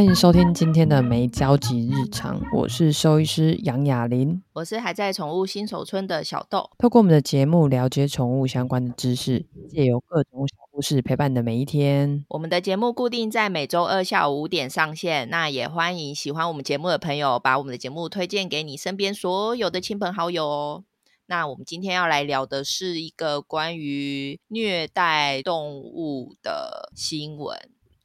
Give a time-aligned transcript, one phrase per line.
[0.00, 6.70] 欢迎收听今天的没交集日常，我是兽医师杨雅琳，我是还在宠物新手村的小豆。
[6.78, 12.24] 透过我们的节目了解宠物相关的知识，借由各种小故事陪伴你的每一天。
[12.30, 20.84] 我们的节目固定在每周二下午五点上线，那也欢迎喜欢我们节目的朋友把我们的节目推荐给你身边所有的亲朋好友哦。
[21.26, 27.58] 那我们今天要来聊的是一个关于虐待动物的新闻。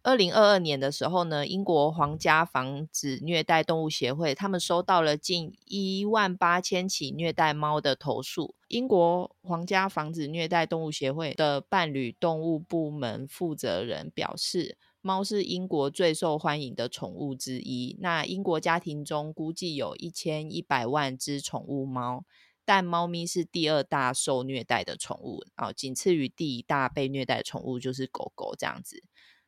[0.05, 8.53] 二零二二年的时候呢，英国皇家防止虐待动物协会他们收到了近一万八千起虐待猫的投诉。
[8.67, 17.97] 英国皇家防止虐待动物协会的伴侣动物部门负责人表示，猫是英国最受欢迎的宠物之一。
[17.99, 22.23] 那英国家庭中估计有一千一百万只宠物猫，
[22.63, 29.01] 但猫咪是第二大受虐待的宠物啊，仅次于第一大被虐待宠物就是狗狗这样子。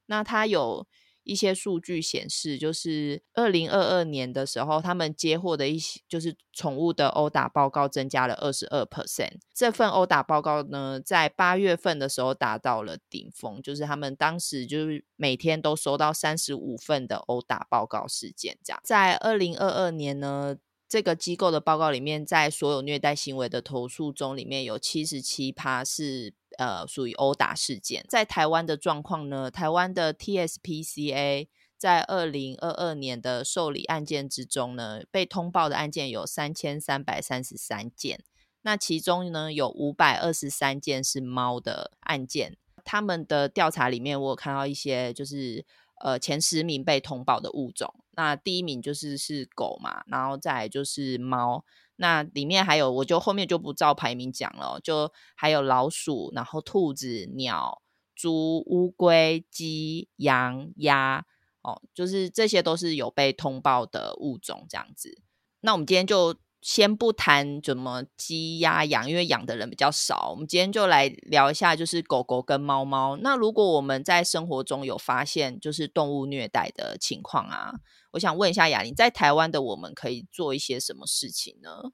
[0.07, 0.87] 那它有
[1.23, 9.33] 一些数据显示，就是二零二二年的时候，他们接获的一些就是宠物的殴打报告增加了二十二 percent。
[9.53, 18.57] 这份殴打报告呢，在八月份的时候达到了顶峰，就是他们当时就是每天都收到三十五份的殴打报告事件。
[18.63, 20.55] 这样，在二零二二年呢，
[20.87, 26.33] 这个机构的报告里面，在所有虐待行为的投诉中，里面有七十七趴是。
[26.57, 29.51] 呃，属于殴打事件，在台湾的状况呢？
[29.51, 38.23] 台湾的 TSPCA 在二零二二年的受理案件之中呢，被通报的案件有三千三百三十三件，
[38.63, 42.57] 那其中呢，有五百二十三件是猫的案件。
[42.83, 45.63] 他们的调查里面，我有看到一些，就是
[46.01, 51.63] 呃前十名被通报的物种，那第一名就是是狗嘛，然后再就是猫。
[51.97, 57.81] 那里面还有，我就后面就不照排名讲了，就还有老鼠，然后兔子、鸟、
[58.15, 61.25] 猪、乌龟、鸡、羊、鸭，
[61.61, 65.21] 哦，就是这些都是有被通报的物种这样子。
[65.61, 66.35] 那我们今天就
[66.67, 70.31] 先不谈怎么鸡、鸭、羊，因为养的人比较少。
[70.31, 73.15] 我们今天就来聊一下，就是狗狗跟猫猫。
[73.15, 77.75] 那如果我们在生活中有发现就是动物虐待的情况啊？
[78.11, 81.93] 我想问一下雅玲，在台湾的我们可以做一些什么事情呢？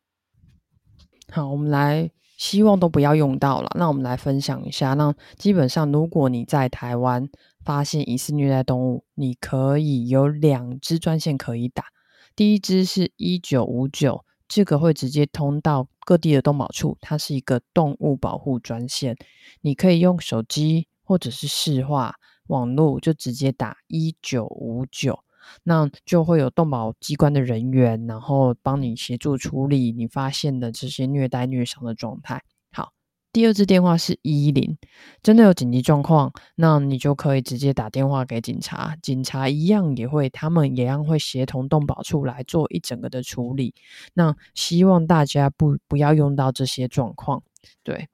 [1.32, 3.70] 好，我们来，希望都不要用到了。
[3.76, 4.96] 那我们来分享一下。
[4.96, 7.30] 那基本上，如果你在台湾
[7.64, 11.86] 发现疑似虐待动物，你可以有两支专线可以打。
[12.36, 19.18] 第一支是一九五九，这个会直接通到各地的动保处，它是一个动物保护专线。
[19.62, 22.16] 你可以用手机或者是视话
[22.48, 25.24] 网络，就直接打一九五九。
[25.64, 32.42] 那就会有动保机关的人员，然后帮你协助处理你发现的这些虐待虐伤的状态。
[33.34, 34.78] 第二支电话是一一零，
[35.24, 43.74] 真的有紧急状况，那你就可以直接打电话给警察，警察一样也会，他们一样会协同动保处来做一整个的处理。
[44.14, 47.44] 那希望大家不不要用到这些状况，
[47.84, 48.08] 对。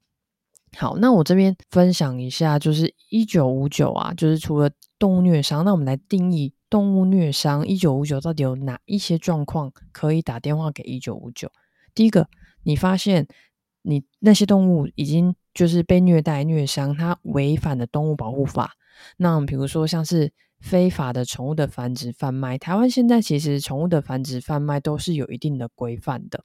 [0.76, 6.54] 好，那我这边分享一下，就是一九五九啊，就是除了动物虐伤，那我们来定义。
[6.70, 11.50] 动物虐伤一九五九到底有哪一些状况可以打电话给一九五九？
[11.92, 12.28] 第一个，
[12.62, 13.26] 你发现
[13.82, 18.72] 你那些动物已经就是被虐待虐伤，它违反了动物保护法。
[19.16, 26.44] 那比如说像是非法的宠物的繁殖贩卖，台湾现在其实宠物的繁殖贩卖都是有一定的规范的。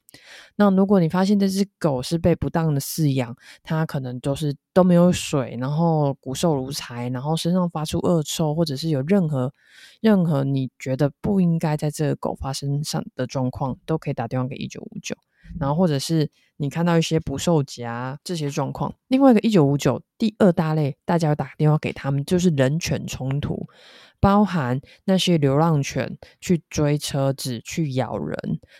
[0.56, 9.52] 那如果你发现这只狗是被不当的饲养，它可能都是都没有水，然后骨瘦如柴，然后身上发出恶臭，或者是有任何
[10.00, 15.14] 任何你觉得不应该在这个狗发生上的状况，都可以打电话给一九五九。
[15.58, 23.66] 然后或者是你看到一些捕兽夹这些状况，另外一个一九五九第二大类，大家要打电话给他们，就是人犬冲突。
[24.18, 28.34] 包含那些流浪犬去追车子、去咬人，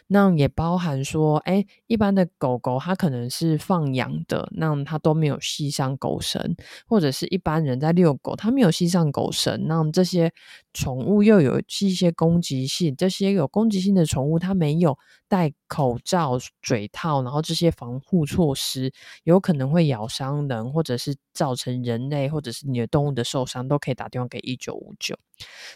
[0.06, 6.56] 那也包含说，哎，一般的狗狗它可能是放养的，那它都没有系上狗绳，
[6.88, 10.32] 或者是一般人在遛狗，它没有系上狗绳，那这些
[10.72, 14.96] 宠物又有一些攻击性，这些有攻击性的宠物它没有
[15.28, 18.92] 戴口罩、嘴套，然后这些防护措施
[19.24, 25.16] 有可能会咬伤人，或者是造成人类或者是你的动物的受伤，都可以打电话给一九五九。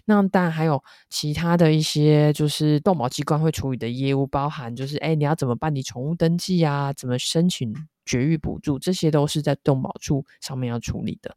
[0.04, 6.92] 那当然还有其他的一些，就是动保机关会处理的业务，包含就是，哎，你要怎么办理宠物登记啊？
[6.92, 7.74] 怎么申请
[8.06, 8.78] 绝育补助？
[8.78, 11.36] 这些都是在动保处上面要处理的。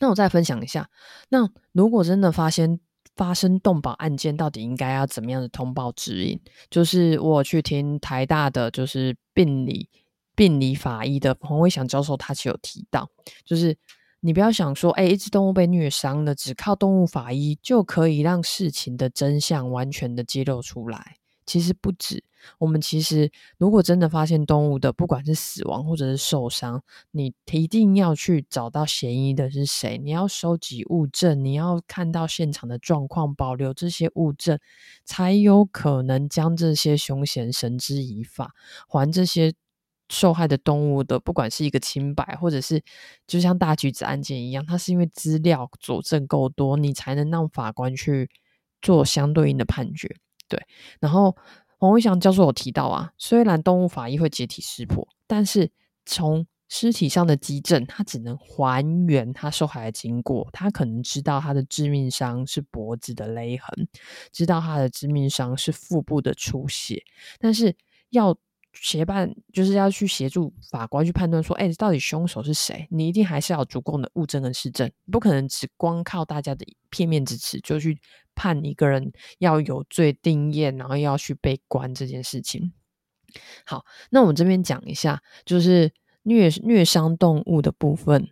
[0.00, 0.88] 那我再分享一下，
[1.28, 2.80] 那如果真的发现
[3.16, 6.40] 发生动保案件，到底应该要怎么样的通报指引？
[6.70, 9.88] 就是我去听台大的就是病理
[10.34, 13.08] 病理法医的洪伟祥教授，他其实有提到，
[13.44, 13.76] 就是。
[14.24, 21.16] 你不要想说，哎，一只动物被虐伤了，只靠动物法医就可以让事情的真相完全的揭露出来。
[21.44, 22.22] 其实不止，
[22.58, 34.58] 我们其实如果真的发现动物的，不管是死亡或者是受伤，你一定要去找到嫌疑的是谁，你要收集物证，你要看到现场的状况，保留这些物证，
[35.04, 38.52] 才有可能将这些凶嫌绳之以法，
[38.88, 39.52] 还这些
[40.08, 42.82] 受害的动物的，不管是一个清白，或者是
[43.26, 48.28] 就像大橘子案件一样，它是因为资料佐证够多，你才能让法官去
[48.80, 50.14] 做相对应的判决。
[50.52, 50.62] 对，
[51.00, 51.34] 然后
[51.78, 55.70] 黄维祥教授有提到啊，虽然动物法医会解体尸破，但是
[56.04, 60.46] 从尸体上的迹证，他只能还原他受害的经过。
[60.52, 63.88] 他可能知道他的致命伤是脖子的勒痕，
[64.30, 67.02] 知道他的致命伤是腹部的出血，
[67.38, 67.74] 但是
[68.10, 68.36] 要
[68.72, 72.86] 协办就是要去协助法官去判断说，哎，到底凶手是谁？
[72.90, 77.98] 你一定还是要有足够的物证跟实证，不可能只光靠大家的片面之词就去
[78.34, 82.72] 判一个人要有罪定谳，然后要去被关这件事情。
[83.64, 85.92] 好，那我们这边讲一下，就是
[86.22, 88.28] 虐虐伤动物的部分。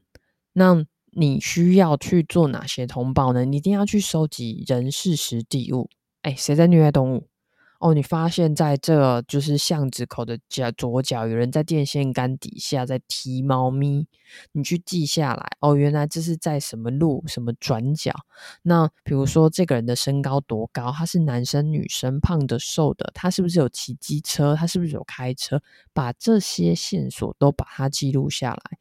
[0.53, 3.45] 那你需要去做哪些通报呢？
[3.45, 5.89] 你一定要去收集人事时地物。
[6.23, 7.30] 哎，谁在虐待动物？
[7.81, 14.07] 哦，你发现在这就是巷子口的角左角，有人在电线杆底下在踢猫咪，
[14.53, 15.49] 你去记下来。
[15.61, 18.13] 哦，原来这是在什么路什么转角。
[18.63, 20.93] 那比如说这个人的身高多高？
[20.93, 22.21] 他是男生女生？
[22.21, 23.11] 胖的瘦的？
[23.15, 24.55] 他是不是有骑机车？
[24.55, 25.63] 他是不是有开车？
[25.95, 28.79] 把这些线索都把它记录下来，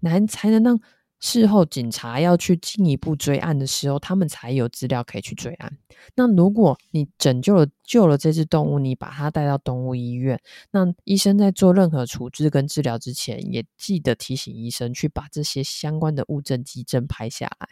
[0.00, 0.80] 难才能让。
[1.20, 5.78] 事后警察要去进一步追案的时候，他们才有资料可以去追案。
[6.16, 10.40] 那如果你拯救了救了这只动物，你把它带到动物医院，
[10.70, 17.68] 那医生在做任何处置跟治疗之前，也记得提醒医生去把这些相关的物证基证拍下来。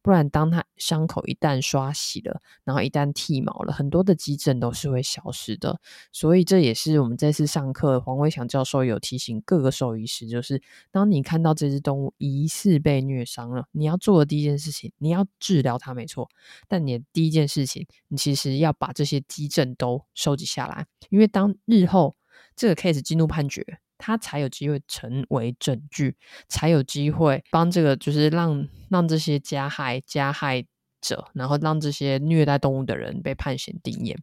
[0.00, 5.80] 不然，当他伤口一旦刷洗了，然后一旦剃毛了，很多的基证都是会消失的。
[6.12, 16.28] 所以这也是我们这次上课，黄伟强教授有提醒各个兽医师，就是当你看到这只动物疑似被虐伤了，你要做的第一件事情，你要治疗它没错，
[16.68, 22.14] 但你的第一件事情，你其实要把这些基证证都收集下来，因为当日后
[22.54, 23.64] 这个 case 进入判决，
[23.96, 26.14] 它才有机会成为证据，
[26.46, 30.66] 才有机会帮这个就是让让这些加害加害
[31.00, 34.14] 者，然后让这些虐待动物的人被判刑定谳。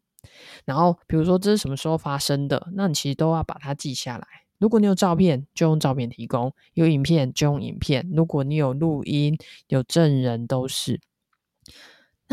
[0.66, 4.28] 然后比如说这是什么时候发生的，那你其实都要把它记下来。
[4.60, 8.08] 如果你有照片，就用照片提供；有影片，就用影片。
[8.14, 9.36] 如果你有录音，
[9.68, 11.02] 有证人，都是。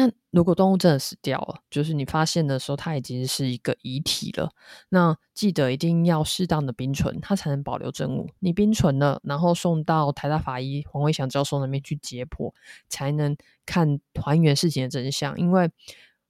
[0.00, 4.50] 那如果动物真的死掉了，就是你发现的时候，它已经是一个遗体了。
[4.88, 8.30] 那记得一定要适当的冰存，它才能保留证物。
[8.38, 12.54] 你冰存了，然后送到台大法医黄伟祥教授那边去解剖，
[12.88, 13.36] 才能
[13.66, 15.38] 看还原事情的真相。
[15.38, 15.70] 因为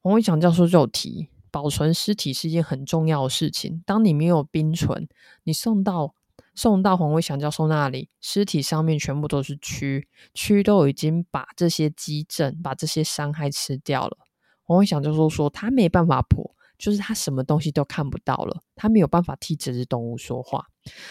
[0.02, 1.28] 黄伟祥教授就有提。
[1.52, 3.82] 保存尸体是一件很重要的事情。
[3.84, 5.08] 当你没有冰存，
[5.43, 6.14] 你送到
[6.55, 10.05] 送到黄伟祥教授那里，尸体上面全部都是蛆，
[10.35, 14.19] 蛆都已经把这些迹证、把这些伤害吃掉了。
[14.64, 20.67] 黄伟祥教授说，他没办法破，就是他什么东西都看不到了，他没有办法替这只动物说话。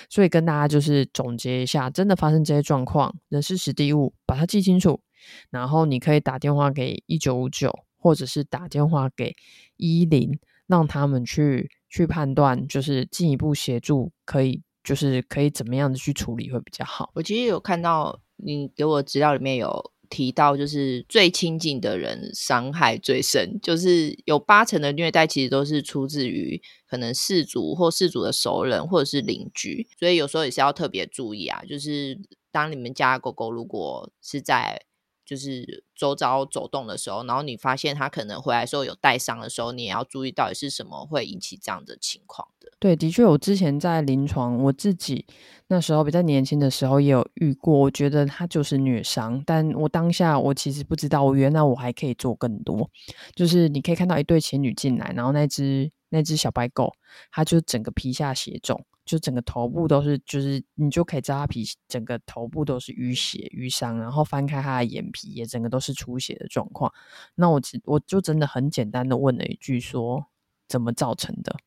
[0.10, 5.02] 所以跟大家就是总结一下，真的发生这些状况，人事时地物把它记清楚，
[5.50, 7.86] 然后你可以打电话给一九五九。
[8.02, 9.36] 或者是打电话给
[9.76, 17.12] 一零，让他们去去判断，就是进一步协助，可以就是可以怎么样的去处理会比较好。
[17.14, 32.20] 我其实有看到你给我资料里面有提到，就是最亲近的人伤害最深，就是有八成的虐待其实都是出自于可能饲主或饲主的熟人或者是邻居，所以有时候也是要特别注意啊，就是
[32.52, 34.82] 当你们家狗狗如果是在。
[35.30, 42.72] 就是周遭走动的时候，然后你发现他可能回来的时候有带伤的时候，你也要注意到底是什么会引起这样的情况的。
[42.80, 45.24] 对，的确，我之前在临床，我自己
[45.68, 52.90] 那时候比较年轻的时候也有遇过，我觉得他就是虐伤，但我当下我其实不知道，我原来我还可以做更多。
[53.36, 56.94] 就是你可以看到一对情侣进来，然后那只那只小白狗，
[57.32, 58.86] 它就整个皮下血肿。
[59.06, 66.94] 就整个头部都是，就是你就可以知道它皮整个头部都是淤血淤伤，然后翻开它的眼皮也整个都是出血的状况。
[67.34, 70.28] 那我我就真的很简单的问了一句说
[70.68, 71.58] 怎么造成的？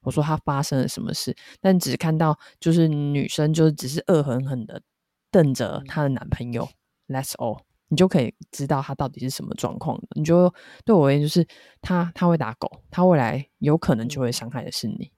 [0.00, 1.36] 我说它发生了什么事？
[1.60, 4.82] 但只看到就是女生就只是恶狠狠的
[5.30, 6.68] 瞪着她的男朋友
[7.06, 10.06] ，That's all，你就可以知道它到底是什么状况的。
[10.14, 10.52] 你就
[10.84, 11.46] 对我而言就是
[11.82, 15.10] 它它会打狗，它未来有可能就会伤害的是你。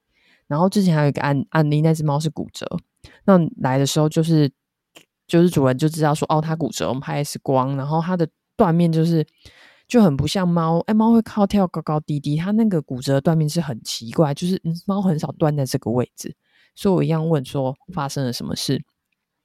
[0.49, 2.67] 然后之前还有一个案案例，那只猫是骨折，
[3.25, 4.51] 那来的时候就是
[5.27, 9.27] 就是主人就知道说，哦，它骨折，我们拍 X 光，然后它的断面就是
[9.89, 16.37] 就很不像猫，哎，猫会靠跳高高低低，它那个骨折断面是很奇怪，就是嗯，猫很少断在这个位置，
[16.75, 18.85] 所以我一样问说发生了什么事。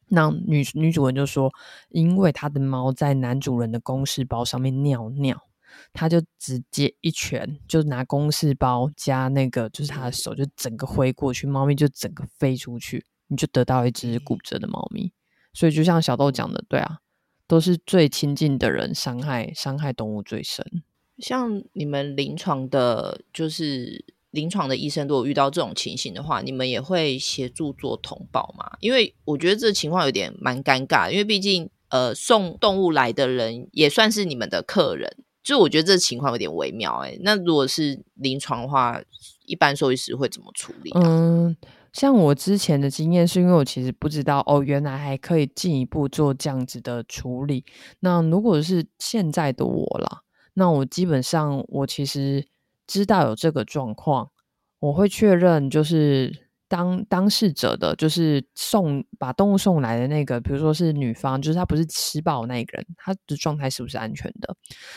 [0.10, 1.52] 那女女主人就说，
[1.90, 5.42] 因为她的猫在男主人的公事包上面尿尿，
[5.92, 15.12] 她就直接一拳就拿公事包加那个就是她的手就整个挥过去，猫咪就整个飞出去，你就得到一只骨折的猫咪。
[15.54, 17.00] 所以就像小豆讲的，对啊，
[17.48, 20.84] 都是最亲近的人伤害伤害动物最深。
[21.18, 24.06] 像你们临床的，就是。
[24.38, 28.78] 临床的医生如果遇到这种情形的话，你们也会协助做通报吗？
[28.82, 37.18] 因为我觉得这情况有点蛮尴尬，因为毕竟呃送动物来的人也算是你们的客人，就我觉得这情况有点微妙哎。
[37.22, 39.02] 那如果是临床的话，
[39.48, 40.92] 一般兽医师会怎么处理？
[40.94, 41.58] 嗯，
[41.92, 47.66] 像我之前的经验是因为我其实不知道哦，原来还可以进一步做这样子的处理。
[48.02, 50.22] 那如果是现在的我啦，
[50.54, 52.46] 那我基本上我其实。
[52.88, 54.32] 知道有这个状况，
[54.80, 64.56] 我会确认，就是当当事者的，就是送把动物送来的那个，比如说是女方，就是他不是吃饱那个人，他的状态是不是安全的？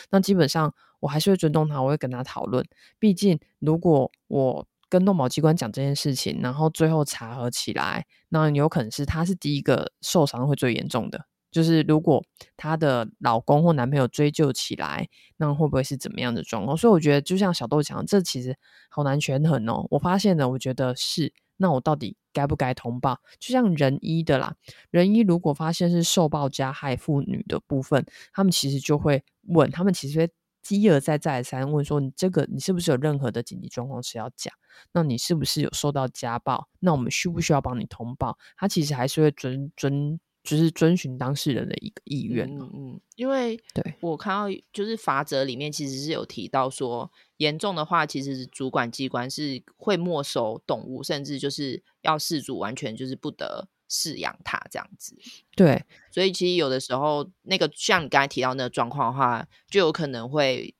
[0.09, 2.65] 那基本上我还是会尊重他，我会跟他讨论。
[2.97, 11.25] 毕竟如果我跟动保机关讲这件事情，然后最后查核起来，那有可能是他是第一个受伤会最严重的。
[11.51, 12.23] 就是如果
[12.55, 16.77] 她的老公或男朋友追究起来，那会不会是怎么样的状况？
[16.77, 18.57] 所以我觉得，就像小豆讲，这其实
[18.89, 19.85] 好难权衡哦。
[19.91, 23.19] 我发现了，我觉得是，那我到底该不该通报？
[23.37, 24.55] 就像人医的啦，
[24.89, 30.31] 人医如果发现是受暴加害妇女的部分，他们其实就会问，他们其实会
[30.69, 34.53] 一而再再三问说：你这个你是不是有任何的紧急状况是要讲？
[34.93, 36.69] 那你是不是有受到家暴？
[36.79, 38.37] 那我们需不需要帮你通报？
[38.55, 40.19] 他其实还是会遵遵。
[40.43, 55.15] 就是遵循当事人的一个意愿，嗯嗯，因为对我看到就是法则里面其实是有提到说，严重的话，其实主管机关是会没收动物，甚至就是要事主完全就是不得饲养它这样子。
[55.55, 60.73] 对，所以其实有的时候那个像你刚才提到那个状况的话，就有可能会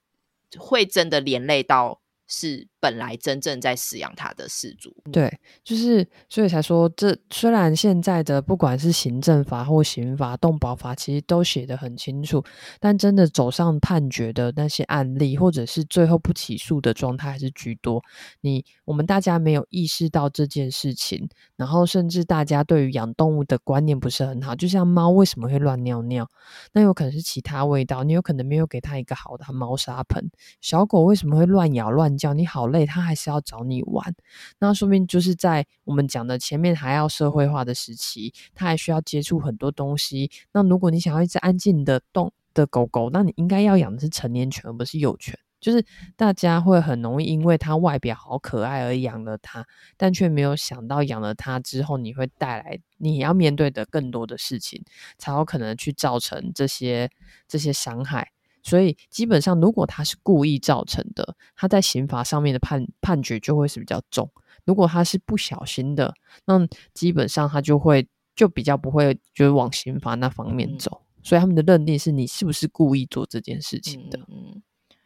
[0.58, 2.00] 会真的连累到。
[2.34, 5.30] 是本来真正在饲养它的饲主，对，
[5.66, 12.42] 就是所以才说，这虽然现在的不管是行政法或刑法、动保法，其实都写得很清楚，
[12.80, 18.02] 但真的走上判决的那些案例，或者是最后不起诉的状态还是居多。
[18.40, 26.26] 你我们大家没有意识到这件事情，然后甚至大家对于养动物的观念不是很好，就像猫为什么会乱尿尿，
[26.72, 30.32] 那有可能是其他味道，你有可能没有给它一个好的猫砂盆。
[30.62, 32.32] 小狗为什么会乱咬乱叫？
[32.34, 34.16] 你好累，他还是要找你玩，
[34.60, 40.32] 那说明就是在我们讲的前面还要社会化的时期，他还需要接触很多东西。
[40.54, 45.38] 那如果你想要一只安静的动的狗狗，那你应该要养的是成年犬，而不是幼犬。
[45.60, 45.86] 就是
[46.16, 49.63] 大家会很容易因为它外表好可爱而养了它，
[49.96, 54.84] 但却没有想到养了它之后，你会带来你要面对的更多的事情，
[55.20, 57.10] 才有可能去造成这些
[57.48, 58.32] 这些伤害。
[58.63, 64.25] 所以基本上，如果他是故意造成的，他在刑法上面的判判决就会是比较重；
[64.65, 66.13] 如果他是不小心的，
[66.46, 71.01] 那基本上他就会就比较不会就是往刑罚那方面走。
[71.01, 74.20] 嗯、所以他们的认定是你是不是故意做这件事情的。
[74.30, 74.62] 嗯，嗯，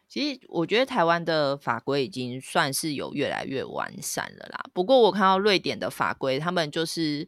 [0.06, 4.64] 其实我觉得台湾的法规已经算是有越来越完善了啦。
[4.74, 7.26] 不过我看到瑞典的法规，他们就是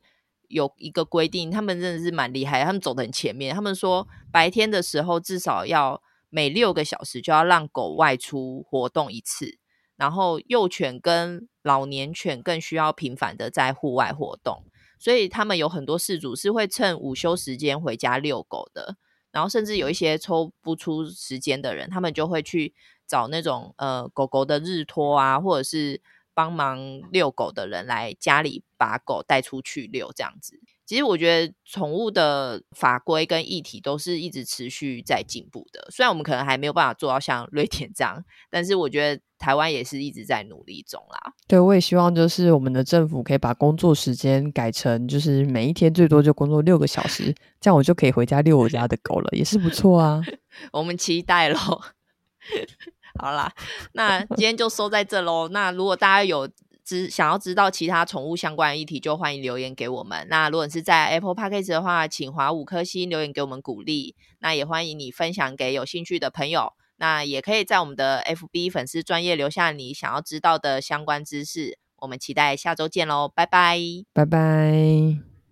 [0.48, 3.54] 有一个规定，他们真的是蛮厉害，他们走得很前面。
[3.54, 6.02] 他们说白天的时候至少要。
[6.30, 9.58] 每六个小时就要让狗外出活动一次，
[9.96, 14.64] 然后幼犬跟老年犬更需要频繁的在户外活动，
[14.98, 18.96] 所以他们有很多事主是会趁午休时间回家遛狗的，
[19.30, 22.74] 然后甚至有一些抽不出时间的人，他们就会去
[23.06, 26.00] 找那种呃狗狗的日托啊，或者是
[26.34, 30.60] 帮忙遛狗的人来家里把狗带出去遛这样子。
[30.88, 41.34] 其实我觉得宠物的法规跟议题都是一直持续在进步的，虽然我们可能还没有办法做到像瑞典这样，但是我觉得台湾也是一直在努力中啦。
[41.46, 50.22] 对，我也希望就是我们的政府可以把工作时间改成就是每一天最多就工作六个小时，这样我就可以回家遛我家的狗了，也是不错啊。
[50.72, 51.58] 我们期待喽。
[53.20, 53.52] 好啦，
[53.92, 55.48] 那今天就收在这喽。
[55.48, 56.48] 那如果大家有
[56.88, 60.26] 知想要知道其他宠物相关的议题，就欢迎留言给我们。
[60.30, 64.16] 那如果你是在 Apple Podcast 的话，请划五颗星留言给我们鼓励。
[64.38, 66.72] 那也欢迎你分享给有兴趣的朋友。
[66.96, 71.78] 那也可以在我们的 FB 粉丝专业留下你想要知道的相关知识。
[71.98, 73.78] 我们期待下周见喽，拜拜，
[74.14, 75.27] 拜拜。